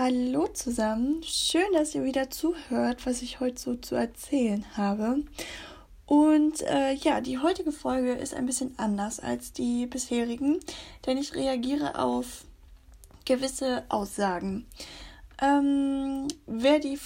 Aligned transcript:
Hallo 0.00 0.46
zusammen, 0.46 1.24
schön, 1.24 1.72
dass 1.72 1.92
ihr 1.92 2.04
wieder 2.04 2.30
zuhört, 2.30 3.04
was 3.04 3.20
ich 3.20 3.40
heute 3.40 3.60
so 3.60 3.74
zu 3.74 3.96
erzählen 3.96 4.64
habe. 4.76 5.24
Und 6.06 6.62
äh, 6.62 6.92
ja, 6.92 7.20
die 7.20 7.38
heutige 7.38 7.72
Folge 7.72 8.12
ist 8.12 8.32
ein 8.32 8.46
bisschen 8.46 8.78
anders 8.78 9.18
als 9.18 9.52
die 9.52 9.86
bisherigen, 9.86 10.60
denn 11.04 11.18
ich 11.18 11.34
reagiere 11.34 11.98
auf 11.98 12.44
gewisse 13.24 13.82
Aussagen. 13.88 14.68
Ähm, 15.42 16.28
wer, 16.46 16.78
die, 16.78 16.96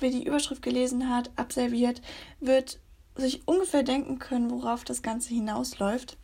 wer 0.00 0.10
die 0.10 0.24
Überschrift 0.24 0.62
gelesen 0.62 1.08
hat, 1.08 1.30
absolviert, 1.36 2.02
wird 2.40 2.80
sich 3.14 3.46
ungefähr 3.46 3.84
denken 3.84 4.18
können, 4.18 4.50
worauf 4.50 4.82
das 4.82 5.02
Ganze 5.02 5.28
hinausläuft. 5.28 6.18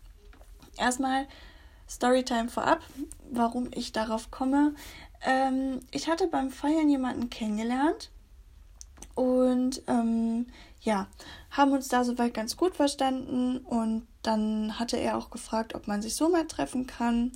Erstmal 0.77 1.29
Storytime 1.88 2.48
vorab, 2.48 2.80
warum 3.30 3.70
ich 3.72 3.93
darauf 3.93 4.30
komme. 4.30 4.74
Ähm, 5.27 5.80
ich 5.90 6.08
hatte 6.08 6.29
beim 6.29 6.50
Feiern 6.50 6.88
jemanden 6.88 7.29
kennengelernt 7.29 8.11
und 9.16 9.82
ähm, 9.89 10.46
ja, 10.80 11.08
haben 11.50 11.72
uns 11.72 11.89
da 11.89 12.04
soweit 12.04 12.32
ganz 12.32 12.57
gut 12.57 12.76
verstanden 12.76 13.58
und 13.58 14.07
dann 14.22 14.79
hatte 14.79 14.99
er 14.99 15.18
auch 15.18 15.30
gefragt, 15.30 15.75
ob 15.75 15.89
man 15.89 16.00
sich 16.00 16.14
so 16.14 16.29
mal 16.29 16.46
treffen 16.46 16.86
kann. 16.86 17.32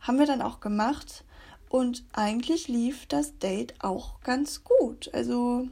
Haben 0.00 0.18
wir 0.18 0.26
dann 0.26 0.40
auch 0.40 0.60
gemacht 0.60 1.24
und 1.68 2.04
eigentlich 2.14 2.68
lief 2.68 3.04
das 3.06 3.38
Date 3.38 3.74
auch 3.80 4.20
ganz 4.22 4.64
gut. 4.64 5.12
Also 5.12 5.68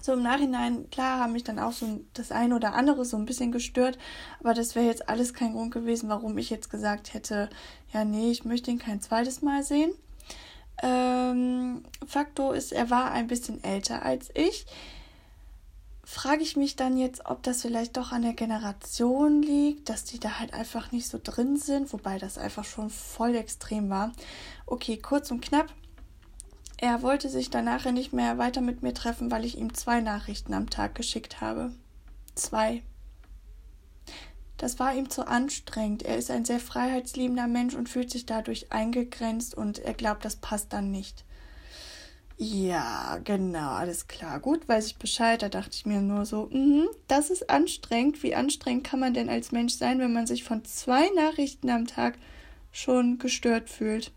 so 0.00 0.12
im 0.14 0.22
Nachhinein, 0.22 0.90
klar, 0.90 1.20
haben 1.20 1.34
mich 1.34 1.44
dann 1.44 1.60
auch 1.60 1.72
so 1.72 2.00
das 2.14 2.32
eine 2.32 2.56
oder 2.56 2.74
andere 2.74 3.04
so 3.04 3.16
ein 3.16 3.26
bisschen 3.26 3.52
gestört, 3.52 3.96
aber 4.40 4.54
das 4.54 4.74
wäre 4.74 4.86
jetzt 4.86 5.08
alles 5.08 5.34
kein 5.34 5.52
Grund 5.52 5.72
gewesen, 5.72 6.08
warum 6.08 6.36
ich 6.36 6.50
jetzt 6.50 6.68
gesagt 6.68 7.14
hätte, 7.14 7.48
ja, 7.92 8.04
nee, 8.04 8.32
ich 8.32 8.44
möchte 8.44 8.72
ihn 8.72 8.80
kein 8.80 9.00
zweites 9.00 9.40
Mal 9.40 9.62
sehen. 9.62 9.92
Ähm, 10.82 11.82
Faktor 12.06 12.54
ist, 12.54 12.72
er 12.72 12.90
war 12.90 13.10
ein 13.10 13.26
bisschen 13.26 13.62
älter 13.62 14.04
als 14.04 14.30
ich. 14.34 14.66
Frage 16.04 16.42
ich 16.42 16.56
mich 16.56 16.76
dann 16.76 16.98
jetzt, 16.98 17.24
ob 17.26 17.42
das 17.42 17.62
vielleicht 17.62 17.96
doch 17.96 18.12
an 18.12 18.22
der 18.22 18.34
Generation 18.34 19.42
liegt, 19.42 19.88
dass 19.88 20.04
die 20.04 20.20
da 20.20 20.38
halt 20.38 20.52
einfach 20.52 20.92
nicht 20.92 21.08
so 21.08 21.18
drin 21.22 21.56
sind, 21.56 21.92
wobei 21.92 22.18
das 22.18 22.36
einfach 22.36 22.64
schon 22.64 22.90
voll 22.90 23.34
extrem 23.34 23.88
war. 23.88 24.12
Okay, 24.66 24.98
kurz 24.98 25.30
und 25.30 25.40
knapp. 25.40 25.72
Er 26.76 27.02
wollte 27.02 27.30
sich 27.30 27.48
danach 27.48 27.90
nicht 27.90 28.12
mehr 28.12 28.36
weiter 28.36 28.60
mit 28.60 28.82
mir 28.82 28.92
treffen, 28.92 29.30
weil 29.30 29.44
ich 29.44 29.56
ihm 29.56 29.72
zwei 29.72 30.00
Nachrichten 30.02 30.52
am 30.52 30.68
Tag 30.68 30.94
geschickt 30.94 31.40
habe. 31.40 31.72
Zwei. 32.34 32.82
Das 34.56 34.78
war 34.78 34.94
ihm 34.94 35.10
zu 35.10 35.26
anstrengend. 35.26 36.04
Er 36.04 36.16
ist 36.16 36.30
ein 36.30 36.44
sehr 36.44 36.60
freiheitsliebender 36.60 37.48
Mensch 37.48 37.74
und 37.74 37.88
fühlt 37.88 38.10
sich 38.10 38.24
dadurch 38.26 38.72
eingegrenzt 38.72 39.54
und 39.54 39.78
er 39.80 39.94
glaubt, 39.94 40.24
das 40.24 40.36
passt 40.36 40.72
dann 40.72 40.90
nicht. 40.90 41.24
Ja, 42.36 43.20
genau, 43.22 43.74
alles 43.74 44.08
klar. 44.08 44.40
Gut, 44.40 44.68
weiß 44.68 44.86
ich 44.86 44.96
Bescheid. 44.96 45.40
Da 45.42 45.48
dachte 45.48 45.70
ich 45.72 45.86
mir 45.86 46.00
nur 46.00 46.26
so, 46.26 46.48
mh, 46.50 46.86
das 47.06 47.30
ist 47.30 47.48
anstrengend. 47.48 48.22
Wie 48.22 48.34
anstrengend 48.34 48.84
kann 48.84 49.00
man 49.00 49.14
denn 49.14 49.28
als 49.28 49.52
Mensch 49.52 49.74
sein, 49.74 50.00
wenn 50.00 50.12
man 50.12 50.26
sich 50.26 50.42
von 50.42 50.64
zwei 50.64 51.08
Nachrichten 51.14 51.70
am 51.70 51.86
Tag 51.86 52.18
schon 52.72 53.18
gestört 53.18 53.70
fühlt? 53.70 54.12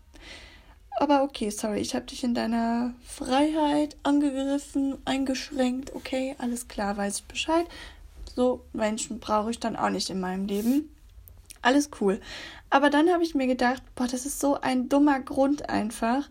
Aber 0.98 1.22
okay, 1.22 1.50
sorry, 1.50 1.78
ich 1.78 1.94
habe 1.94 2.06
dich 2.06 2.24
in 2.24 2.34
deiner 2.34 2.92
Freiheit 3.04 3.96
angegriffen, 4.02 4.98
eingeschränkt. 5.04 5.94
Okay, 5.94 6.34
alles 6.38 6.66
klar, 6.66 6.96
weiß 6.96 7.20
ich 7.20 7.24
Bescheid. 7.24 7.66
So 8.38 8.64
Menschen 8.72 9.18
brauche 9.18 9.50
ich 9.50 9.58
dann 9.58 9.74
auch 9.74 9.90
nicht 9.90 10.10
in 10.10 10.20
meinem 10.20 10.46
Leben. 10.46 10.94
Alles 11.60 11.90
cool. 12.00 12.20
Aber 12.70 12.88
dann 12.88 13.10
habe 13.10 13.24
ich 13.24 13.34
mir 13.34 13.48
gedacht, 13.48 13.82
boah, 13.96 14.06
das 14.06 14.26
ist 14.26 14.38
so 14.38 14.60
ein 14.60 14.88
dummer 14.88 15.18
Grund 15.18 15.68
einfach. 15.68 16.28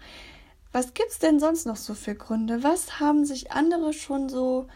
Was 0.72 0.94
gibt's 0.94 1.20
denn 1.20 1.42
sonst 1.42 1.66
noch 1.66 1.76
so 1.76 1.94
für 1.96 2.16
Gründe? 2.16 2.64
Was 2.64 3.02
haben 3.02 3.26
sich 3.26 3.52
andere 3.52 3.92
schon 3.92 4.30
so 4.30 4.68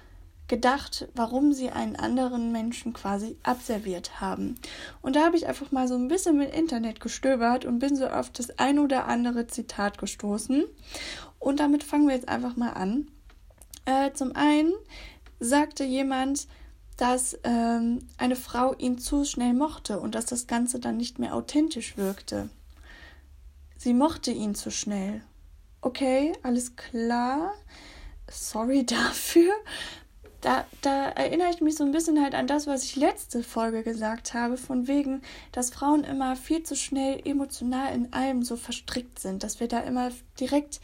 gedacht, 0.49 1.07
warum 1.15 1.53
sie 1.53 1.69
einen 1.69 1.95
anderen 1.95 2.51
Menschen 2.51 2.91
quasi 2.91 3.37
abserviert 3.43 4.19
haben. 4.19 4.57
Und 5.01 5.15
da 5.15 5.23
habe 5.23 5.37
ich 5.37 5.47
einfach 5.47 5.71
mal 5.71 5.87
so 5.87 5.95
ein 5.95 6.09
bisschen 6.09 6.37
mit 6.37 6.53
Internet 6.53 6.99
gestöbert 6.99 7.63
und 7.63 7.79
bin 7.79 7.95
so 7.95 8.07
auf 8.07 8.29
das 8.31 8.59
ein 8.59 8.77
oder 8.77 9.07
andere 9.07 9.47
Zitat 9.47 9.97
gestoßen. 9.99 10.65
Und 11.39 11.61
damit 11.61 11.85
fangen 11.85 12.09
wir 12.09 12.15
jetzt 12.15 12.27
einfach 12.27 12.57
mal 12.57 12.71
an. 12.71 13.07
Äh, 13.85 14.11
zum 14.11 14.35
einen 14.35 14.73
sagte 15.39 15.85
jemand, 15.85 16.47
dass 17.01 17.39
ähm, 17.43 18.07
eine 18.17 18.35
Frau 18.35 18.75
ihn 18.75 18.99
zu 18.99 19.25
schnell 19.25 19.53
mochte 19.53 19.99
und 19.99 20.13
dass 20.13 20.25
das 20.25 20.45
Ganze 20.45 20.79
dann 20.79 20.97
nicht 20.97 21.17
mehr 21.17 21.35
authentisch 21.35 21.97
wirkte. 21.97 22.49
Sie 23.77 23.93
mochte 23.93 24.31
ihn 24.31 24.53
zu 24.53 24.69
schnell. 24.69 25.21
Okay, 25.81 26.33
alles 26.43 26.75
klar. 26.75 27.53
Sorry 28.29 28.85
dafür 28.85 29.51
da, 30.41 30.65
da 30.81 31.09
erinnere 31.09 31.51
ich 31.51 31.61
mich 31.61 31.75
so 31.75 31.83
ein 31.83 31.91
bisschen 31.91 32.21
halt 32.21 32.33
an 32.33 32.47
das, 32.47 32.67
was 32.67 32.83
ich 32.83 32.95
letzte 32.95 33.43
Folge 33.43 33.83
gesagt 33.83 34.33
habe, 34.33 34.57
von 34.57 34.87
wegen, 34.87 35.21
dass 35.51 35.69
Frauen 35.69 36.03
immer 36.03 36.35
viel 36.35 36.63
zu 36.63 36.75
schnell 36.75 37.21
emotional 37.25 37.93
in 37.93 38.11
allem 38.11 38.43
so 38.43 38.55
verstrickt 38.55 39.19
sind, 39.19 39.43
dass 39.43 39.59
wir 39.59 39.67
da 39.67 39.79
immer 39.81 40.11
direkt 40.39 40.81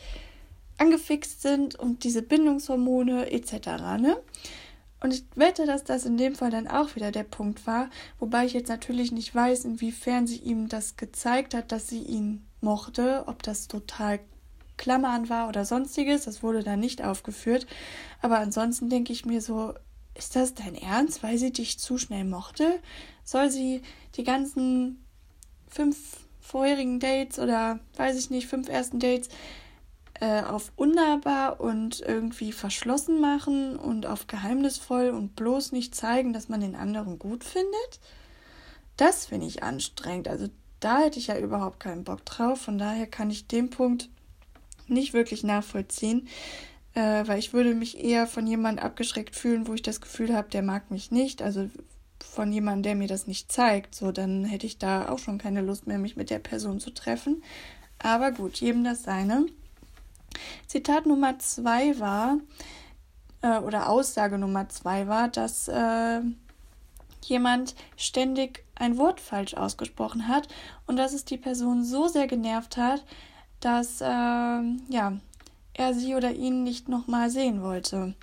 angefixt 0.78 1.41
sind 1.41 1.75
und 1.75 2.03
diese 2.03 2.22
Bindungshormone 2.22 3.31
etc. 3.31 3.67
Ne? 3.99 4.17
Und 5.00 5.13
ich 5.13 5.24
wette, 5.35 5.66
dass 5.66 5.84
das 5.84 6.06
in 6.06 6.18
dem 6.18 6.35
Fall 6.35 6.50
dann 6.50 6.68
auch 6.68 6.96
wieder 6.96 7.12
der 7.12 7.24
Punkt 7.24 7.68
war, 7.68 7.90
wobei 8.19 8.46
ich 8.46 8.53
jetzt 8.53 8.69
natürlich 8.69 9.12
nicht 9.12 9.34
weiß, 9.34 9.66
inwiefern 9.66 10.25
sie 10.25 10.38
ihm 10.38 10.69
das 10.69 10.97
gezeigt 10.97 11.53
hat, 11.53 11.72
dass 11.72 11.88
sie 11.88 12.02
ihn 12.02 12.46
mochte, 12.62 13.24
ob 13.28 13.44
das 13.44 13.68
total 13.68 14.19
Klammern 14.78 15.30
war 15.30 15.50
oder 15.50 15.66
sonstiges. 15.66 16.25
Das 16.25 16.44
wurde 16.44 16.63
da 16.63 16.78
nicht 16.78 17.03
aufgeführt. 17.03 17.68
Aber 18.22 18.40
ansonsten 18.40 18.90
denke 18.90 19.13
ich 19.13 19.25
mir 19.25 19.41
so, 19.41 19.74
ist 20.16 20.35
das 20.35 20.53
dein 20.56 20.75
Ernst, 20.75 21.22
weil 21.22 21.38
sie 21.38 21.52
dich 21.52 21.79
zu 21.79 21.97
schnell 21.97 22.25
mochte? 22.25 22.79
Soll 23.24 23.50
sie 23.50 23.81
die 24.16 24.24
ganzen 24.24 25.03
fünf 25.68 25.97
vorherigen 26.40 27.00
Dates 27.00 27.40
oder 27.40 27.79
weiß 27.97 28.18
ich 28.18 28.29
nicht, 28.29 28.47
fünf 28.47 28.69
ersten 28.69 29.00
Dates 29.00 29.29
äh, 30.19 30.41
auf 30.41 30.72
unnahbar 30.75 31.59
und 31.59 32.00
irgendwie 32.01 32.51
verschlossen 32.51 33.22
machen 33.22 33.78
und 33.78 34.05
auf 34.05 34.28
geheimnisvoll 34.28 35.09
und 35.09 35.35
bloß 35.35 35.72
nicht 35.72 35.95
zeigen, 35.95 36.33
dass 36.33 36.50
man 36.50 36.61
den 36.61 36.75
anderen 36.75 37.19
gut 37.19 37.44
findet? 37.44 38.00
Das 38.97 39.28
finde 39.28 39.47
ich 39.47 39.63
anstrengend. 39.63 40.28
Also 40.28 40.47
da 40.79 41.00
hätte 41.00 41.19
ich 41.19 41.28
ja 41.28 41.38
überhaupt 41.38 41.79
keinen 41.79 42.03
Bock 42.03 42.25
drauf. 42.25 42.61
Von 42.61 42.78
daher 42.78 43.07
kann 43.07 43.29
ich 43.29 43.47
den 43.47 43.69
Punkt 43.69 44.09
nicht 44.88 45.13
wirklich 45.13 45.44
nachvollziehen, 45.44 46.28
äh, 46.94 47.28
weil 47.28 47.39
ich 47.39 47.53
würde 47.53 47.73
mich 47.73 48.03
eher 48.03 48.28
von 48.28 48.47
jemandem 48.47 48.85
abgeschreckt 48.85 49.35
fühlen, 49.35 49.67
wo 49.67 49.73
ich 49.73 49.81
das 49.81 50.01
Gefühl 50.01 50.34
habe, 50.34 50.49
der 50.49 50.61
mag 50.61 50.91
mich 50.91 51.11
nicht, 51.11 51.41
also 51.41 51.69
von 52.19 52.51
jemandem, 52.51 52.84
der 52.84 52.95
mir 52.95 53.07
das 53.07 53.28
nicht 53.28 53.51
zeigt, 53.51 53.95
so 53.95 54.11
dann 54.11 54.45
hätte 54.45 54.66
ich 54.66 54.78
da 54.78 55.09
auch 55.09 55.19
schon 55.19 55.38
keine 55.38 55.61
Lust 55.61 55.88
mehr, 55.88 55.97
mich 55.97 56.16
mit 56.16 56.29
der 56.29 56.39
Person 56.39 56.79
zu 56.79 56.91
treffen. 56.91 57.44
Aber 57.99 58.31
gut, 58.31 58.57
jedem 58.57 58.84
das 58.84 59.03
seine. 59.03 59.45
Zitat 60.67 61.05
Nummer 61.05 61.39
zwei 61.39 61.99
war, 61.99 62.37
äh, 63.41 63.59
oder 63.59 63.89
Aussage 63.89 64.37
Nummer 64.37 64.69
zwei 64.69 65.07
war, 65.07 65.27
dass 65.27 65.67
äh, 65.67 66.21
jemand 67.23 67.75
ständig 67.95 68.63
ein 68.75 68.97
Wort 68.97 69.19
falsch 69.19 69.53
ausgesprochen 69.53 70.27
hat 70.27 70.47
und 70.85 70.97
dass 70.97 71.13
es 71.13 71.25
die 71.25 71.37
Person 71.37 71.83
so 71.83 72.07
sehr 72.07 72.27
genervt 72.27 72.77
hat, 72.77 73.03
dass 73.59 74.01
äh, 74.01 74.05
ja, 74.05 75.17
er 75.73 75.93
sie 75.93 76.15
oder 76.15 76.31
ihn 76.31 76.63
nicht 76.63 76.89
nochmal 76.89 77.29
sehen 77.29 77.61
wollte. 77.61 78.15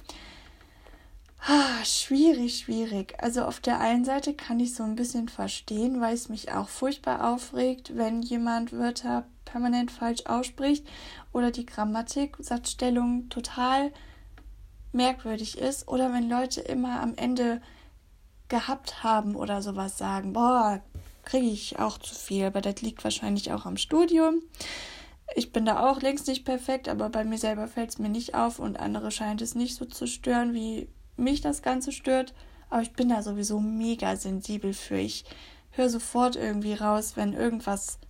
Ah, 1.47 1.85
schwierig, 1.85 2.59
schwierig. 2.61 3.15
Also 3.23 3.45
auf 3.45 3.61
der 3.61 3.79
einen 3.79 4.07
Seite 4.07 4.33
kann 4.33 4.61
ich 4.61 4.75
so 4.75 4.83
ein 4.83 4.97
bisschen 4.97 5.29
verstehen, 5.29 6.01
weil 6.01 6.15
es 6.15 6.31
mich 6.31 6.53
auch 6.53 6.69
furchtbar 6.69 7.31
aufregt, 7.33 7.97
wenn 7.97 8.23
jemand 8.23 8.73
Wörter 8.73 9.27
permanent 9.55 9.93
falsch 9.93 10.27
ausspricht 10.27 10.85
oder 11.33 11.53
die 11.53 11.65
Grammatik, 11.65 12.37
Satzstellung 12.41 13.29
total 13.29 13.93
merkwürdig 14.91 15.59
ist 15.59 15.87
oder 15.87 16.13
wenn 16.13 16.29
Leute 16.29 16.61
immer 16.61 17.01
am 17.01 17.15
Ende 17.15 17.63
gehabt 18.49 19.05
haben 19.05 19.37
oder 19.37 19.63
sowas 19.63 19.97
sagen, 19.97 20.33
boah, 20.33 20.83
kriege 21.23 21.47
ich 21.47 21.79
auch 21.79 21.99
zu 21.99 22.17
viel, 22.17 22.47
aber 22.47 22.63
das 22.63 22.83
liegt 22.83 23.05
wahrscheinlich 23.05 23.53
auch 23.53 23.65
am 23.65 23.77
Studium. 23.77 24.43
Ich 25.37 25.53
bin 25.53 25.65
da 25.65 25.89
auch 25.89 26.01
längst 26.03 26.27
nicht 26.27 26.45
perfekt, 26.45 26.89
aber 26.89 27.09
bei 27.09 27.23
mir 27.23 27.39
selber 27.39 27.69
fällt 27.69 27.91
es 27.91 27.99
mir 28.01 28.09
nicht 28.09 28.35
auf 28.35 28.59
und 28.59 28.81
andere 28.81 29.13
scheint 29.13 29.41
es 29.41 29.55
nicht 29.55 29.77
so 29.77 29.85
zu 29.85 30.09
stören, 30.09 30.53
wie 30.53 30.89
mich 31.17 31.43
das 31.43 31.63
Ganze 31.63 31.93
stört. 31.93 32.35
Aber 32.71 32.83
ich 32.83 32.93
bin 32.93 33.09
da 33.09 33.23
sowieso 33.23 33.61
mega 33.61 34.17
sensibel 34.17 34.75
für. 34.75 34.99
Ich 34.99 35.25
höre 35.71 35.91
sofort 35.91 36.35
irgendwie 36.35 36.75
raus, 36.75 37.13
wenn 37.15 37.35
irgendwas 37.35 38.01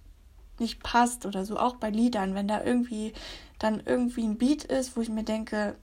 nicht 0.61 0.83
passt 0.83 1.27
oder 1.27 1.45
so, 1.45 1.59
auch 1.59 1.77
bei 1.77 1.91
Liedern, 1.91 2.35
wenn 2.35 2.49
da 2.49 2.63
irgendwie 2.63 3.13
dann 3.59 3.83
irgendwie 3.85 4.25
ein 4.25 4.39
Beat 4.39 4.65
ist, 4.65 4.97
wo 4.97 5.01
ich 5.01 5.09
mir 5.09 5.25
denke, 5.25 5.77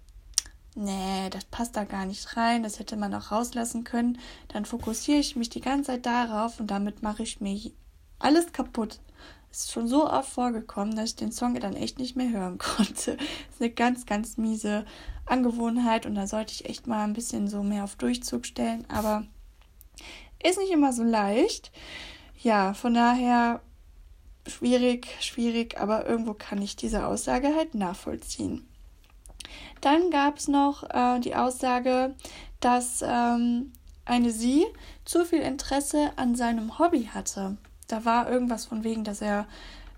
nee, 0.76 1.30
das 1.30 1.46
passt 1.46 1.76
da 1.76 1.84
gar 1.84 2.06
nicht 2.06 2.38
rein, 2.38 2.64
das 2.64 2.80
hätte 2.80 2.96
man 2.96 3.14
auch 3.14 3.32
rauslassen 3.32 3.84
können, 3.84 4.20
dann 4.50 4.66
fokussiere 4.66 5.20
ich 5.20 5.36
mich 5.36 5.50
die 5.50 5.62
ganze 5.62 5.92
Zeit 5.92 6.06
darauf 6.06 6.60
und 6.60 6.68
damit 6.68 7.02
mache 7.02 7.24
ich 7.24 7.42
mir 7.42 7.60
alles 8.20 8.54
kaputt. 8.54 9.00
ist 9.52 9.72
schon 9.72 9.88
so 9.88 10.10
oft 10.10 10.30
vorgekommen, 10.30 10.96
dass 10.96 11.10
ich 11.10 11.16
den 11.18 11.32
Song 11.32 11.60
dann 11.60 11.76
echt 11.76 12.00
nicht 12.00 12.16
mehr 12.16 12.30
hören 12.30 12.58
konnte. 12.58 13.18
Das 13.18 13.56
ist 13.56 13.62
eine 13.62 13.72
ganz, 13.72 14.06
ganz 14.06 14.38
miese 14.38 14.86
Angewohnheit 15.26 16.06
und 16.06 16.16
da 16.16 16.28
sollte 16.28 16.54
ich 16.54 16.66
echt 16.66 16.88
mal 16.88 17.04
ein 17.04 17.14
bisschen 17.14 17.48
so 17.48 17.64
mehr 17.64 17.84
auf 17.84 17.96
Durchzug 17.96 18.46
stellen, 18.46 18.86
aber 18.90 19.26
ist 20.44 20.58
nicht 20.58 20.72
immer 20.72 20.94
so 20.94 21.04
leicht. 21.04 21.72
Ja, 22.42 22.74
von 22.74 22.94
daher 22.94 23.62
schwierig, 24.48 25.08
schwierig, 25.20 25.80
aber 25.80 26.08
irgendwo 26.08 26.34
kann 26.34 26.62
ich 26.62 26.76
diese 26.76 27.06
Aussage 27.06 27.56
halt 27.56 27.76
nachvollziehen. 27.76 28.68
Dann 29.82 30.12
gab 30.12 30.38
es 30.38 30.48
noch 30.48 30.84
äh, 30.90 31.20
die 31.20 31.36
Aussage, 31.36 32.16
dass 32.60 33.04
ähm, 33.06 33.72
eine 34.06 34.32
sie 34.32 34.66
zu 35.06 35.26
viel 35.26 35.42
Interesse 35.42 36.12
an 36.16 36.36
seinem 36.36 36.80
Hobby 36.80 37.10
hatte. 37.14 37.58
Da 37.88 38.06
war 38.06 38.30
irgendwas 38.30 38.66
von 38.66 38.84
wegen, 38.84 39.04
dass 39.04 39.22
er, 39.22 39.48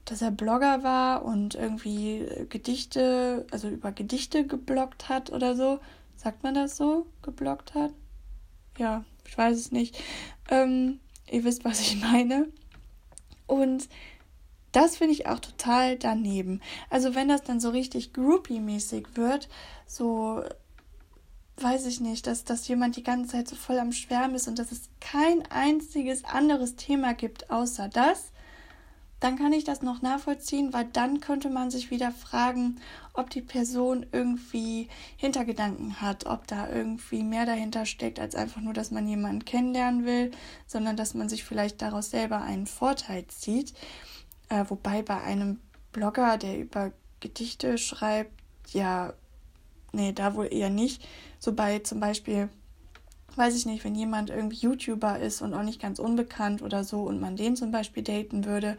dass 0.05 0.21
er 0.21 0.31
Blogger 0.31 0.83
war 0.83 1.23
und 1.25 1.55
irgendwie 1.55 2.25
Gedichte, 2.49 3.45
also 3.51 3.69
über 3.69 3.91
Gedichte 3.91 4.47
gebloggt 4.47 5.09
hat 5.09 5.31
oder 5.31 5.55
so. 5.55 5.79
Sagt 6.15 6.43
man 6.43 6.53
das 6.53 6.77
so? 6.77 7.05
Gebloggt 7.21 7.73
hat? 7.75 7.91
Ja, 8.77 9.03
ich 9.27 9.37
weiß 9.37 9.57
es 9.57 9.71
nicht. 9.71 10.01
Ähm, 10.49 10.99
ihr 11.29 11.43
wisst, 11.43 11.65
was 11.65 11.81
ich 11.81 11.99
meine. 12.01 12.47
Und 13.45 13.89
das 14.73 14.97
finde 14.97 15.13
ich 15.13 15.27
auch 15.27 15.39
total 15.39 15.97
daneben. 15.97 16.61
Also 16.89 17.15
wenn 17.15 17.29
das 17.29 17.43
dann 17.43 17.61
so 17.61 17.69
richtig 17.69 18.11
groupie-mäßig 18.13 19.15
wird, 19.15 19.47
so 19.87 20.43
weiß 21.57 21.85
ich 21.85 22.01
nicht, 22.01 22.27
dass, 22.27 22.43
dass 22.43 22.67
jemand 22.67 22.95
die 22.95 23.03
ganze 23.03 23.31
Zeit 23.31 23.47
so 23.47 23.55
voll 23.55 23.79
am 23.79 23.91
Schwärmen 23.91 24.35
ist 24.35 24.47
und 24.47 24.59
dass 24.59 24.71
es 24.71 24.89
kein 24.99 25.43
einziges 25.51 26.25
anderes 26.25 26.75
Thema 26.75 27.13
gibt 27.13 27.51
außer 27.51 27.87
das, 27.87 28.31
dann 29.19 29.37
kann 29.37 29.53
ich 29.53 29.63
das 29.63 29.81
noch 29.81 30.01
nachvollziehen, 30.01 30.73
weil 30.73 30.83
dann 30.83 31.21
könnte 31.21 31.49
man 31.49 31.71
sich 31.71 31.91
wieder 31.91 32.11
fragen, 32.11 32.81
ob 33.13 33.29
die 33.29 33.41
Person 33.41 34.05
irgendwie 34.11 34.89
Hintergedanken 35.15 36.01
hat, 36.01 36.25
ob 36.25 36.45
da 36.47 36.69
irgendwie 36.69 37.23
mehr 37.23 37.45
dahinter 37.45 37.85
steckt, 37.85 38.19
als 38.19 38.35
einfach 38.35 38.59
nur, 38.59 38.73
dass 38.73 38.91
man 38.91 39.07
jemanden 39.07 39.45
kennenlernen 39.45 40.03
will, 40.03 40.31
sondern 40.67 40.97
dass 40.97 41.13
man 41.13 41.29
sich 41.29 41.45
vielleicht 41.45 41.81
daraus 41.81 42.09
selber 42.09 42.41
einen 42.41 42.67
Vorteil 42.67 43.25
zieht. 43.27 43.73
Äh, 44.49 44.65
wobei 44.67 45.01
bei 45.01 45.21
einem 45.21 45.59
Blogger, 45.91 46.37
der 46.37 46.59
über 46.59 46.91
Gedichte 47.19 47.77
schreibt, 47.77 48.31
ja, 48.71 49.13
nee, 49.91 50.11
da 50.11 50.35
wohl 50.35 50.51
eher 50.51 50.69
nicht. 50.69 51.05
So 51.39 51.53
bei 51.53 51.79
zum 51.79 51.99
Beispiel, 51.99 52.49
weiß 53.35 53.55
ich 53.55 53.65
nicht, 53.65 53.83
wenn 53.83 53.95
jemand 53.95 54.29
irgendwie 54.29 54.57
YouTuber 54.57 55.19
ist 55.19 55.41
und 55.41 55.53
auch 55.53 55.63
nicht 55.63 55.81
ganz 55.81 55.99
unbekannt 55.99 56.61
oder 56.61 56.83
so 56.83 57.01
und 57.03 57.19
man 57.19 57.35
den 57.35 57.55
zum 57.55 57.71
Beispiel 57.71 58.03
daten 58.03 58.45
würde 58.45 58.77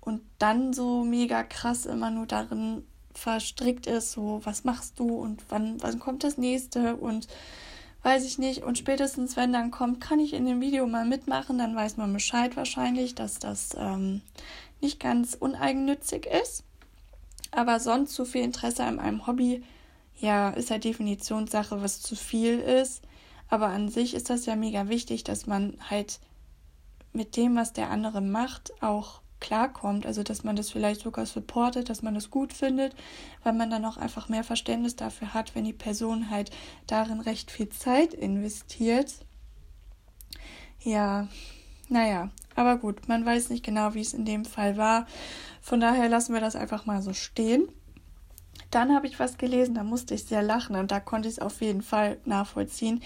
und 0.00 0.22
dann 0.38 0.72
so 0.72 1.04
mega 1.04 1.42
krass 1.42 1.86
immer 1.86 2.10
nur 2.10 2.26
darin 2.26 2.84
verstrickt 3.14 3.86
ist, 3.86 4.12
so 4.12 4.40
was 4.44 4.64
machst 4.64 4.98
du 4.98 5.08
und 5.08 5.42
wann, 5.48 5.80
wann 5.80 5.98
kommt 5.98 6.24
das 6.24 6.36
nächste 6.36 6.96
und 6.96 7.28
weiß 8.02 8.24
ich 8.24 8.38
nicht. 8.38 8.62
Und 8.62 8.76
spätestens, 8.76 9.36
wenn 9.36 9.52
dann 9.52 9.70
kommt, 9.70 10.00
kann 10.00 10.20
ich 10.20 10.34
in 10.34 10.44
dem 10.44 10.60
Video 10.60 10.86
mal 10.86 11.06
mitmachen, 11.06 11.58
dann 11.58 11.74
weiß 11.74 11.96
man 11.96 12.12
Bescheid 12.12 12.56
wahrscheinlich, 12.56 13.14
dass 13.14 13.38
das 13.38 13.70
ähm, 13.78 14.20
nicht 14.84 15.00
ganz 15.00 15.34
uneigennützig 15.34 16.26
ist. 16.26 16.62
Aber 17.50 17.80
sonst 17.80 18.14
zu 18.14 18.24
viel 18.24 18.42
Interesse 18.42 18.84
an 18.84 19.00
einem 19.00 19.26
Hobby 19.26 19.64
ja, 20.16 20.50
ist 20.50 20.70
halt 20.70 20.84
Definitionssache, 20.84 21.82
was 21.82 22.00
zu 22.00 22.14
viel 22.16 22.58
ist. 22.58 23.02
Aber 23.48 23.66
an 23.68 23.88
sich 23.88 24.14
ist 24.14 24.30
das 24.30 24.46
ja 24.46 24.56
mega 24.56 24.88
wichtig, 24.88 25.24
dass 25.24 25.46
man 25.46 25.76
halt 25.90 26.20
mit 27.12 27.36
dem, 27.36 27.56
was 27.56 27.72
der 27.72 27.90
andere 27.90 28.20
macht, 28.20 28.72
auch 28.82 29.20
klarkommt. 29.40 30.06
Also, 30.06 30.22
dass 30.22 30.42
man 30.42 30.56
das 30.56 30.70
vielleicht 30.70 31.02
sogar 31.02 31.26
supportet, 31.26 31.90
dass 31.90 32.02
man 32.02 32.14
das 32.14 32.30
gut 32.30 32.52
findet, 32.52 32.94
weil 33.42 33.52
man 33.52 33.70
dann 33.70 33.84
auch 33.84 33.96
einfach 33.96 34.28
mehr 34.28 34.44
Verständnis 34.44 34.96
dafür 34.96 35.34
hat, 35.34 35.54
wenn 35.54 35.64
die 35.64 35.72
Person 35.72 36.30
halt 36.30 36.50
darin 36.86 37.20
recht 37.20 37.50
viel 37.50 37.68
Zeit 37.68 38.14
investiert. 38.14 39.12
Ja, 40.80 41.28
naja, 41.88 42.30
aber 42.54 42.76
gut, 42.76 43.08
man 43.08 43.24
weiß 43.24 43.50
nicht 43.50 43.64
genau, 43.64 43.94
wie 43.94 44.00
es 44.00 44.14
in 44.14 44.24
dem 44.24 44.44
Fall 44.44 44.76
war. 44.76 45.06
Von 45.60 45.80
daher 45.80 46.08
lassen 46.08 46.34
wir 46.34 46.40
das 46.40 46.56
einfach 46.56 46.86
mal 46.86 47.02
so 47.02 47.12
stehen. 47.12 47.68
Dann 48.70 48.94
habe 48.94 49.06
ich 49.06 49.20
was 49.20 49.38
gelesen, 49.38 49.74
da 49.74 49.84
musste 49.84 50.14
ich 50.14 50.24
sehr 50.24 50.42
lachen 50.42 50.74
und 50.74 50.90
da 50.90 50.98
konnte 50.98 51.28
ich 51.28 51.34
es 51.34 51.40
auf 51.40 51.60
jeden 51.60 51.82
Fall 51.82 52.18
nachvollziehen. 52.24 53.02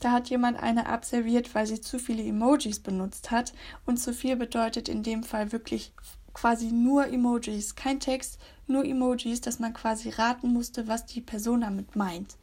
Da 0.00 0.12
hat 0.12 0.28
jemand 0.28 0.62
eine 0.62 0.86
abserviert, 0.86 1.54
weil 1.54 1.66
sie 1.66 1.80
zu 1.80 1.98
viele 1.98 2.22
Emojis 2.22 2.80
benutzt 2.80 3.30
hat. 3.30 3.54
Und 3.86 3.96
zu 3.96 4.12
viel 4.12 4.36
bedeutet 4.36 4.88
in 4.88 5.02
dem 5.02 5.22
Fall 5.22 5.52
wirklich 5.52 5.92
quasi 6.34 6.66
nur 6.70 7.06
Emojis, 7.06 7.76
kein 7.76 7.98
Text, 7.98 8.38
nur 8.66 8.84
Emojis, 8.84 9.40
dass 9.40 9.58
man 9.58 9.72
quasi 9.72 10.10
raten 10.10 10.52
musste, 10.52 10.86
was 10.86 11.06
die 11.06 11.22
Person 11.22 11.62
damit 11.62 11.96
meint. 11.96 12.36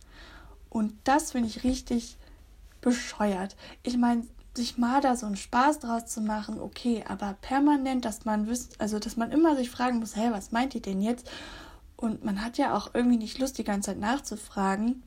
Und 0.70 0.96
das 1.04 1.34
finde 1.34 1.50
ich 1.50 1.64
richtig 1.64 2.18
bescheuert. 2.82 3.56
Ich 3.84 3.98
meine, 3.98 4.24
sich 4.56 4.78
mal 4.78 5.02
da 5.02 5.16
so 5.16 5.26
einen 5.26 5.36
Spaß 5.36 5.80
draus 5.80 6.06
zu 6.06 6.22
machen, 6.22 6.60
okay, 6.60 7.04
aber 7.08 7.36
permanent, 7.42 8.06
dass 8.06 8.26
man 8.26 8.48
wüsste, 8.48 8.80
also 8.80 9.00
dass 9.00 9.18
man 9.18 9.32
immer 9.32 9.56
sich 9.56 9.72
fragen 9.72 10.00
muss, 10.00 10.16
hey, 10.16 10.32
was 10.32 10.52
meint 10.52 10.76
ihr 10.76 10.82
denn 10.82 11.02
jetzt? 11.02 11.30
Und 11.96 12.24
man 12.24 12.44
hat 12.44 12.58
ja 12.58 12.76
auch 12.76 12.92
irgendwie 12.94 13.18
nicht 13.18 13.40
Lust, 13.40 13.58
die 13.58 13.64
ganze 13.64 13.92
Zeit 13.92 14.00
nachzufragen. 14.00 15.04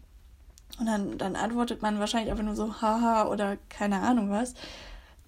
Und 0.78 0.86
dann, 0.86 1.18
dann 1.18 1.36
antwortet 1.36 1.80
man 1.80 2.00
wahrscheinlich 2.00 2.30
einfach 2.30 2.44
nur 2.44 2.56
so, 2.56 2.80
haha 2.80 3.28
oder 3.28 3.56
keine 3.68 4.00
Ahnung 4.00 4.30
was. 4.30 4.54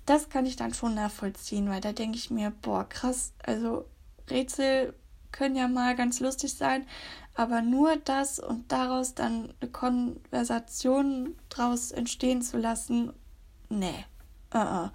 Das 0.04 0.30
kann 0.30 0.46
ich 0.46 0.56
dann 0.56 0.74
schon 0.74 0.94
nachvollziehen, 0.94 1.68
weil 1.68 1.80
da 1.80 1.92
denke 1.92 2.16
ich 2.16 2.30
mir, 2.30 2.50
boah, 2.62 2.88
krass, 2.88 3.32
also 3.44 3.84
Rätsel 4.30 4.94
können 5.30 5.56
ja 5.56 5.68
mal 5.68 5.94
ganz 5.94 6.20
lustig 6.20 6.54
sein, 6.54 6.86
aber 7.34 7.62
nur 7.62 7.96
das 7.96 8.38
und 8.38 8.72
daraus 8.72 9.14
dann 9.14 9.52
eine 9.60 9.70
Konversation 9.70 11.36
draus 11.50 11.92
entstehen 11.92 12.42
zu 12.42 12.56
lassen, 12.56 13.12
nee, 13.68 14.04
uh 14.54 14.58
-uh, 14.58 14.90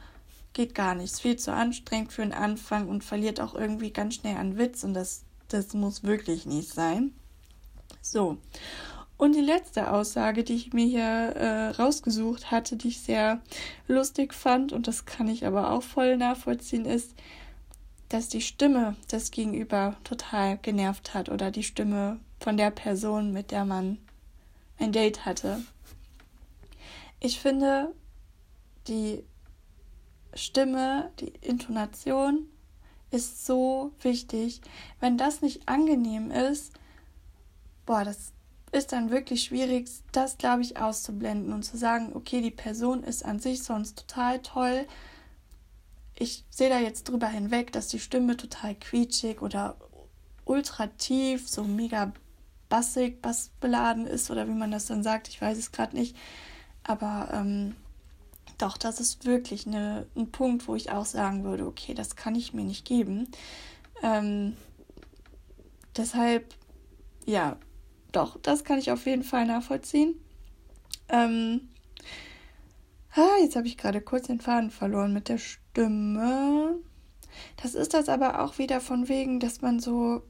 geht 0.53 0.75
gar 0.75 0.95
nicht. 0.95 1.11
Ist 1.11 1.21
viel 1.21 1.37
zu 1.37 1.53
anstrengend 1.53 2.13
für 2.13 2.21
den 2.21 2.33
Anfang 2.33 2.87
und 2.87 3.03
verliert 3.03 3.39
auch 3.39 3.55
irgendwie 3.55 3.91
ganz 3.91 4.15
schnell 4.15 4.37
an 4.37 4.57
Witz 4.57 4.83
und 4.83 4.93
das 4.93 5.23
das 5.53 5.73
muss 5.73 6.03
wirklich 6.03 6.45
nicht 6.45 6.73
sein. 6.73 7.13
So. 8.01 8.37
Und 9.17 9.35
die 9.35 9.41
letzte 9.41 9.91
Aussage, 9.91 10.43
die 10.43 10.55
ich 10.55 10.73
mir 10.73 10.85
hier 10.85 11.03
äh, 11.03 11.69
rausgesucht 11.69 12.51
hatte, 12.51 12.75
die 12.75 12.89
ich 12.89 13.01
sehr 13.01 13.39
lustig 13.87 14.33
fand, 14.33 14.73
und 14.73 14.87
das 14.87 15.05
kann 15.05 15.27
ich 15.27 15.45
aber 15.45 15.71
auch 15.71 15.83
voll 15.83 16.17
nachvollziehen, 16.17 16.85
ist, 16.85 17.13
dass 18.09 18.27
die 18.27 18.41
Stimme 18.41 18.95
das 19.07 19.31
Gegenüber 19.31 19.95
total 20.03 20.57
genervt 20.57 21.13
hat 21.13 21.29
oder 21.29 21.51
die 21.51 21.63
Stimme 21.63 22.19
von 22.39 22.57
der 22.57 22.71
Person, 22.71 23.31
mit 23.31 23.51
der 23.51 23.65
man 23.65 23.97
ein 24.79 24.91
Date 24.91 25.25
hatte. 25.25 25.61
Ich 27.19 27.39
finde, 27.39 27.93
die 28.87 29.23
Stimme, 30.33 31.11
die 31.19 31.33
Intonation 31.41 32.47
ist 33.11 33.45
so 33.45 33.91
wichtig. 34.01 34.61
Wenn 34.99 35.17
das 35.17 35.41
nicht 35.41 35.67
angenehm 35.67 36.31
ist, 36.31 36.73
boah, 37.85 38.03
das 38.03 38.33
ist 38.71 38.91
dann 38.91 39.11
wirklich 39.11 39.43
schwierig, 39.43 39.87
das, 40.11 40.37
glaube 40.37 40.63
ich, 40.63 40.77
auszublenden 40.77 41.53
und 41.53 41.63
zu 41.63 41.77
sagen, 41.77 42.11
okay, 42.15 42.41
die 42.41 42.51
Person 42.51 43.03
ist 43.03 43.23
an 43.23 43.39
sich 43.39 43.63
sonst 43.63 43.99
total 43.99 44.41
toll. 44.41 44.87
Ich 46.17 46.43
sehe 46.49 46.69
da 46.69 46.79
jetzt 46.79 47.07
drüber 47.07 47.27
hinweg, 47.27 47.71
dass 47.71 47.87
die 47.87 47.99
Stimme 47.99 48.35
total 48.35 48.75
quietschig 48.75 49.41
oder 49.41 49.77
ultra 50.45 50.87
tief, 50.87 51.47
so 51.47 51.63
mega 51.63 52.11
bassig, 52.69 53.21
bassbeladen 53.21 54.07
ist 54.07 54.31
oder 54.31 54.47
wie 54.47 54.53
man 54.53 54.71
das 54.71 54.87
dann 54.87 55.03
sagt, 55.03 55.27
ich 55.27 55.39
weiß 55.39 55.57
es 55.57 55.71
gerade 55.71 55.95
nicht. 55.95 56.17
Aber 56.83 57.29
ähm, 57.31 57.75
doch, 58.63 58.77
das 58.77 59.01
ist 59.01 59.25
wirklich 59.25 59.67
eine, 59.67 60.07
ein 60.15 60.31
Punkt, 60.31 60.69
wo 60.69 60.75
ich 60.75 60.89
auch 60.89 61.05
sagen 61.05 61.43
würde, 61.43 61.67
okay, 61.67 61.93
das 61.93 62.15
kann 62.15 62.33
ich 62.33 62.53
mir 62.53 62.63
nicht 62.63 62.85
geben. 62.85 63.27
Ähm, 64.01 64.55
deshalb, 65.97 66.55
ja, 67.25 67.57
doch, 68.13 68.39
das 68.41 68.63
kann 68.63 68.79
ich 68.79 68.89
auf 68.89 69.05
jeden 69.05 69.23
Fall 69.23 69.45
nachvollziehen. 69.45 70.15
Ähm, 71.09 71.67
ah, 73.13 73.37
jetzt 73.41 73.57
habe 73.57 73.67
ich 73.67 73.77
gerade 73.77 73.99
kurz 73.99 74.27
den 74.27 74.39
Faden 74.39 74.71
verloren 74.71 75.11
mit 75.11 75.27
der 75.27 75.39
Stimme. 75.39 76.77
Das 77.61 77.75
ist 77.75 77.93
das 77.93 78.07
aber 78.07 78.41
auch 78.45 78.59
wieder 78.59 78.79
von 78.79 79.09
wegen, 79.09 79.41
dass 79.41 79.59
man 79.59 79.81
so 79.81 80.21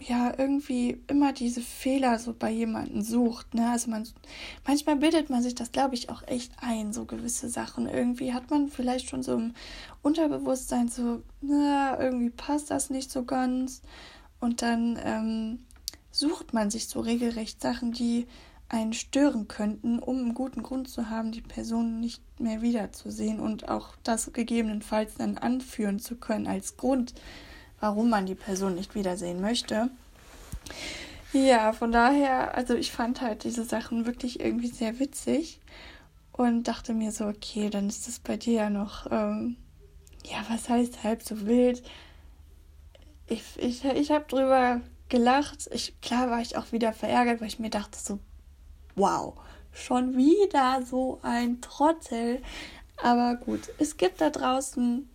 ja 0.00 0.32
irgendwie 0.36 1.02
immer 1.06 1.32
diese 1.32 1.60
Fehler 1.60 2.18
so 2.18 2.32
bei 2.32 2.50
jemandem 2.50 3.02
sucht. 3.02 3.54
Ne? 3.54 3.70
Also 3.70 3.90
man 3.90 4.08
manchmal 4.66 4.96
bildet 4.96 5.30
man 5.30 5.42
sich 5.42 5.54
das, 5.54 5.72
glaube 5.72 5.94
ich, 5.94 6.10
auch 6.10 6.22
echt 6.26 6.52
ein, 6.60 6.92
so 6.92 7.04
gewisse 7.04 7.48
Sachen. 7.48 7.88
Irgendwie 7.88 8.32
hat 8.32 8.50
man 8.50 8.68
vielleicht 8.68 9.08
schon 9.08 9.22
so 9.22 9.34
im 9.34 9.54
Unterbewusstsein 10.02 10.88
so, 10.88 11.22
na, 11.40 12.00
irgendwie 12.00 12.30
passt 12.30 12.70
das 12.70 12.90
nicht 12.90 13.10
so 13.10 13.24
ganz. 13.24 13.82
Und 14.40 14.62
dann 14.62 14.98
ähm, 15.04 15.58
sucht 16.10 16.54
man 16.54 16.70
sich 16.70 16.88
so 16.88 17.00
regelrecht 17.00 17.60
Sachen, 17.60 17.92
die 17.92 18.26
einen 18.70 18.92
stören 18.92 19.48
könnten, 19.48 19.98
um 19.98 20.18
einen 20.18 20.34
guten 20.34 20.62
Grund 20.62 20.88
zu 20.88 21.10
haben, 21.10 21.32
die 21.32 21.40
Person 21.40 21.98
nicht 21.98 22.22
mehr 22.40 22.62
wiederzusehen 22.62 23.40
und 23.40 23.68
auch 23.68 23.96
das 24.04 24.32
gegebenenfalls 24.32 25.14
dann 25.14 25.38
anführen 25.38 25.98
zu 25.98 26.16
können 26.16 26.46
als 26.46 26.76
Grund, 26.76 27.14
warum 27.80 28.10
man 28.10 28.26
die 28.26 28.34
Person 28.34 28.74
nicht 28.74 28.94
wiedersehen 28.94 29.40
möchte. 29.40 29.90
Ja, 31.32 31.72
von 31.72 31.92
daher, 31.92 32.54
also 32.54 32.74
ich 32.74 32.92
fand 32.92 33.20
halt 33.20 33.44
diese 33.44 33.64
Sachen 33.64 34.06
wirklich 34.06 34.40
irgendwie 34.40 34.68
sehr 34.68 34.98
witzig 34.98 35.60
und 36.32 36.64
dachte 36.64 36.92
mir 36.92 37.12
so, 37.12 37.26
okay, 37.26 37.70
dann 37.70 37.88
ist 37.88 38.08
das 38.08 38.18
bei 38.18 38.36
dir 38.36 38.54
ja 38.54 38.70
noch, 38.70 39.06
ähm, 39.10 39.56
ja, 40.24 40.38
was 40.48 40.68
heißt 40.68 41.04
halb 41.04 41.22
so 41.22 41.46
wild? 41.46 41.82
Ich, 43.26 43.42
ich, 43.56 43.84
ich 43.84 44.10
habe 44.10 44.24
drüber 44.26 44.80
gelacht. 45.08 45.68
Ich, 45.72 46.00
klar 46.00 46.30
war 46.30 46.40
ich 46.40 46.56
auch 46.56 46.72
wieder 46.72 46.92
verärgert, 46.92 47.40
weil 47.40 47.48
ich 47.48 47.58
mir 47.58 47.70
dachte 47.70 47.98
so, 47.98 48.18
wow, 48.96 49.34
schon 49.72 50.16
wieder 50.16 50.82
so 50.84 51.20
ein 51.22 51.60
Trottel. 51.60 52.42
Aber 53.02 53.36
gut, 53.36 53.70
es 53.78 53.96
gibt 53.96 54.20
da 54.20 54.30
draußen 54.30 55.08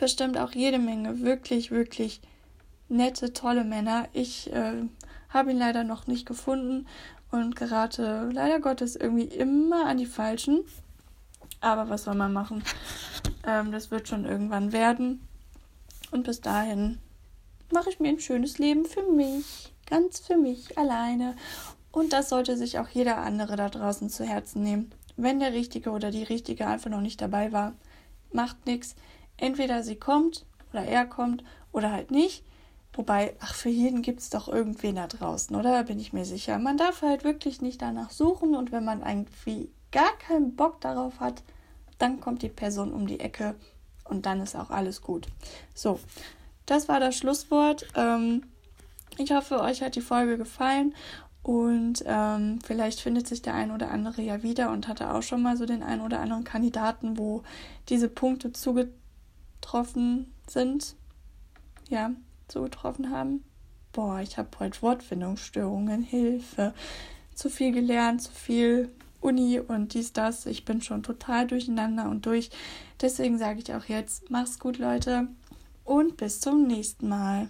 bestimmt 0.00 0.38
auch 0.38 0.52
jede 0.52 0.78
Menge 0.78 1.20
wirklich, 1.20 1.70
wirklich 1.70 2.22
nette, 2.88 3.32
tolle 3.32 3.64
Männer. 3.64 4.08
Ich 4.14 4.52
äh, 4.52 4.82
habe 5.28 5.50
ihn 5.52 5.58
leider 5.58 5.84
noch 5.84 6.06
nicht 6.06 6.26
gefunden 6.26 6.86
und 7.30 7.54
gerate 7.54 8.30
leider 8.32 8.60
Gottes 8.60 8.96
irgendwie 8.96 9.24
immer 9.24 9.84
an 9.86 9.98
die 9.98 10.06
Falschen. 10.06 10.60
Aber 11.60 11.90
was 11.90 12.04
soll 12.04 12.14
man 12.14 12.32
machen? 12.32 12.64
Ähm, 13.46 13.72
das 13.72 13.90
wird 13.90 14.08
schon 14.08 14.24
irgendwann 14.24 14.72
werden. 14.72 15.26
Und 16.10 16.24
bis 16.24 16.40
dahin 16.40 16.98
mache 17.72 17.90
ich 17.90 18.00
mir 18.00 18.08
ein 18.08 18.20
schönes 18.20 18.58
Leben 18.58 18.84
für 18.84 19.02
mich, 19.02 19.72
ganz 19.86 20.20
für 20.20 20.36
mich 20.36 20.76
alleine. 20.76 21.36
Und 21.92 22.12
das 22.12 22.28
sollte 22.28 22.56
sich 22.56 22.78
auch 22.78 22.88
jeder 22.88 23.18
andere 23.18 23.56
da 23.56 23.68
draußen 23.68 24.08
zu 24.10 24.24
Herzen 24.24 24.62
nehmen. 24.62 24.92
Wenn 25.16 25.40
der 25.40 25.52
Richtige 25.52 25.90
oder 25.90 26.10
die 26.10 26.22
Richtige 26.22 26.66
einfach 26.66 26.90
noch 26.90 27.00
nicht 27.00 27.20
dabei 27.20 27.52
war, 27.52 27.74
macht 28.32 28.66
nichts. 28.66 28.94
Entweder 29.40 29.82
sie 29.82 29.96
kommt 29.96 30.44
oder 30.72 30.84
er 30.84 31.06
kommt 31.06 31.42
oder 31.72 31.90
halt 31.90 32.10
nicht. 32.10 32.44
Wobei, 32.92 33.34
ach, 33.40 33.54
für 33.54 33.68
jeden 33.68 34.02
gibt 34.02 34.20
es 34.20 34.30
doch 34.30 34.48
irgendwen 34.48 34.96
da 34.96 35.06
draußen, 35.06 35.54
oder? 35.56 35.72
Da 35.72 35.82
bin 35.82 36.00
ich 36.00 36.12
mir 36.12 36.24
sicher. 36.24 36.58
Man 36.58 36.76
darf 36.76 37.02
halt 37.02 37.24
wirklich 37.24 37.62
nicht 37.62 37.80
danach 37.80 38.10
suchen 38.10 38.54
und 38.54 38.72
wenn 38.72 38.84
man 38.84 39.00
irgendwie 39.00 39.70
gar 39.92 40.12
keinen 40.18 40.56
Bock 40.56 40.80
darauf 40.80 41.20
hat, 41.20 41.42
dann 41.98 42.20
kommt 42.20 42.42
die 42.42 42.48
Person 42.48 42.92
um 42.92 43.06
die 43.06 43.20
Ecke 43.20 43.54
und 44.04 44.26
dann 44.26 44.40
ist 44.40 44.56
auch 44.56 44.70
alles 44.70 45.02
gut. 45.02 45.28
So, 45.74 46.00
das 46.66 46.88
war 46.88 47.00
das 47.00 47.16
Schlusswort. 47.16 47.86
Ähm, 47.94 48.42
ich 49.18 49.32
hoffe, 49.32 49.60
euch 49.60 49.82
hat 49.82 49.96
die 49.96 50.00
Folge 50.00 50.36
gefallen 50.36 50.94
und 51.42 52.02
ähm, 52.06 52.58
vielleicht 52.62 53.00
findet 53.00 53.26
sich 53.26 53.40
der 53.40 53.54
ein 53.54 53.70
oder 53.70 53.90
andere 53.90 54.22
ja 54.22 54.42
wieder 54.42 54.70
und 54.70 54.88
hatte 54.88 55.14
auch 55.14 55.22
schon 55.22 55.42
mal 55.42 55.56
so 55.56 55.64
den 55.64 55.82
ein 55.82 56.00
oder 56.00 56.20
anderen 56.20 56.44
Kandidaten, 56.44 57.18
wo 57.18 57.42
diese 57.88 58.08
Punkte 58.08 58.52
zugetroffen 59.60 60.32
sind. 60.46 60.96
Ja, 61.88 62.12
zugetroffen 62.48 63.10
haben. 63.10 63.44
Boah, 63.92 64.20
ich 64.20 64.38
habe 64.38 64.48
heute 64.58 64.80
Wortfindungsstörungen, 64.82 66.02
Hilfe. 66.02 66.72
Zu 67.34 67.50
viel 67.50 67.72
gelernt, 67.72 68.22
zu 68.22 68.32
viel 68.32 68.90
Uni 69.20 69.60
und 69.60 69.94
dies, 69.94 70.12
das. 70.12 70.46
Ich 70.46 70.64
bin 70.64 70.82
schon 70.82 71.02
total 71.02 71.46
durcheinander 71.46 72.08
und 72.08 72.26
durch. 72.26 72.50
Deswegen 73.00 73.38
sage 73.38 73.60
ich 73.60 73.74
auch 73.74 73.84
jetzt, 73.84 74.30
mach's 74.30 74.58
gut, 74.58 74.78
Leute. 74.78 75.28
Und 75.84 76.16
bis 76.16 76.40
zum 76.40 76.66
nächsten 76.66 77.08
Mal. 77.08 77.48